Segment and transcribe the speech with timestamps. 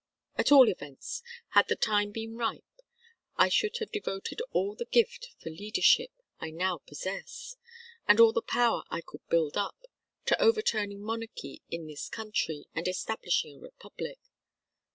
[0.35, 2.63] At all events, had the time been ripe
[3.35, 7.55] I should have devoted all the gift for leadership I now possess,
[8.07, 9.77] and all the power I could build up,
[10.25, 14.17] to overturning monarchy in this country and establishing a republic.